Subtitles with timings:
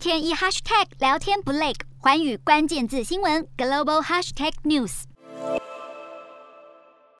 [0.00, 5.02] 天一 hashtag 聊天不累，环宇关键字新闻 global hashtag news。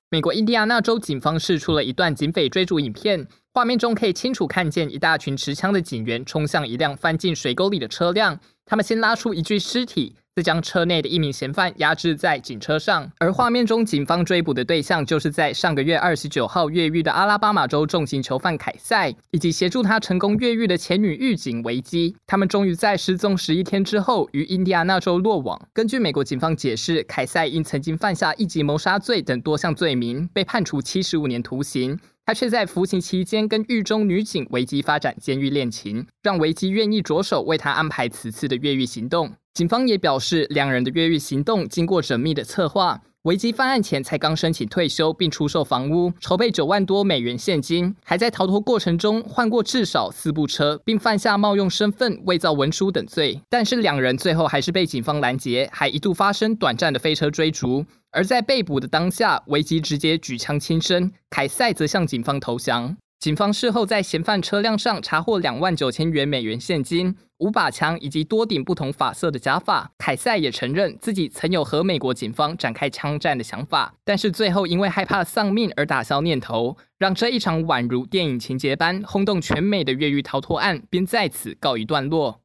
[0.09, 10.15] 美国印第安纳州警方释出了一段警匪追逐影片，画面中可以清楚看见一大群持枪的警员冲向一辆翻进水沟里的车辆，他们先拉出一具尸体。
[10.33, 22.15] 再将车内的一名嫌犯压制在警车上，而画面中警方追捕的对象就是在上个月二十九号越狱的阿拉巴马州重刑囚犯凯塞，以及协助他成功越狱的前女狱警维基。
[22.25, 25.59] 他们终于在失踪十一天之后于印第安纳州落网。
[25.73, 31.99] 根据美国警方解释，凯塞因曾经犯下一级谋杀罪等多项罪名，被判处七十五年徒刑。
[32.23, 39.33] 他却在服刑期间跟狱中女警维基发展监狱恋情，让维基愿意着手为他安排此次的越狱行动。
[39.53, 43.01] 警方也表示，两人的越狱行动经过缜密的策划。
[43.23, 53.41] 维基犯案前才刚申请退休，并出售房屋，筹备九万多美元现金，还在逃脱过程中换过至少四部车，并犯下冒用身份、伪造文书等罪。
[53.49, 57.85] 但是两人最后还是被警方拦截，还一度发生短暂的飞车追逐。
[58.11, 62.95] 而在被捕的当下，维基直接举枪轻生，凯塞则向警方投降。
[63.21, 69.91] 警方事后在嫌犯车辆上查获两万九千元美元现金、五把枪以及多顶不同发色的假发。
[69.99, 82.39] 凯塞也承认自己曾有和美国警方展开枪战的想法，但是最后因为害怕丧命而打消念头，让这一场宛如电影情节般轰动全美的越狱逃脱案便在此告一段落。